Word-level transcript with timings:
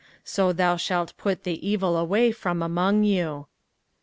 So 0.23 0.51
thou 0.51 0.77
shalt 0.77 1.15
put 1.17 1.43
the 1.43 1.63
evil 1.63 1.95
away 1.95 2.31
from 2.31 2.63
among 2.63 3.03
you. 3.03 3.45